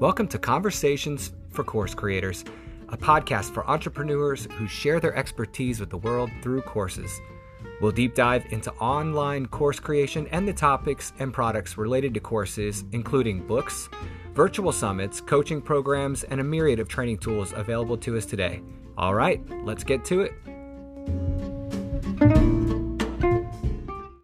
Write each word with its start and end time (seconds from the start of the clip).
Welcome 0.00 0.28
to 0.28 0.38
Conversations 0.38 1.32
for 1.50 1.62
Course 1.62 1.94
Creators, 1.94 2.42
a 2.88 2.96
podcast 2.96 3.52
for 3.52 3.68
entrepreneurs 3.68 4.48
who 4.52 4.66
share 4.66 4.98
their 4.98 5.14
expertise 5.14 5.78
with 5.78 5.90
the 5.90 5.98
world 5.98 6.30
through 6.40 6.62
courses. 6.62 7.20
We'll 7.82 7.92
deep 7.92 8.14
dive 8.14 8.46
into 8.48 8.72
online 8.76 9.44
course 9.44 9.78
creation 9.78 10.26
and 10.28 10.48
the 10.48 10.54
topics 10.54 11.12
and 11.18 11.34
products 11.34 11.76
related 11.76 12.14
to 12.14 12.20
courses, 12.20 12.82
including 12.92 13.46
books, 13.46 13.90
virtual 14.32 14.72
summits, 14.72 15.20
coaching 15.20 15.60
programs, 15.60 16.24
and 16.24 16.40
a 16.40 16.44
myriad 16.44 16.80
of 16.80 16.88
training 16.88 17.18
tools 17.18 17.52
available 17.54 17.98
to 17.98 18.16
us 18.16 18.24
today. 18.24 18.62
All 18.96 19.14
right, 19.14 19.42
let's 19.66 19.84
get 19.84 20.02
to 20.06 20.22
it. 20.22 20.32